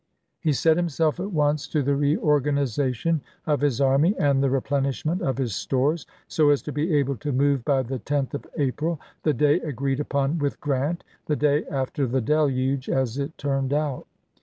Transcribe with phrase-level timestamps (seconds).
[0.39, 5.37] He set himself at once to the reorganization of his army and the replenishment of
[5.37, 9.33] his stores, so as to be able to move by the 10th of April, the
[9.35, 14.07] day agreed upon with Grant— the day after the deluge, as it turned out.